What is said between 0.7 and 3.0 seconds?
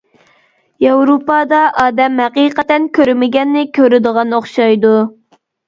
ياۋروپادا ئادەم ھەقىقەتەن